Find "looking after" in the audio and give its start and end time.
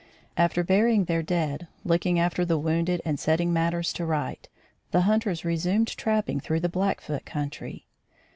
1.85-2.43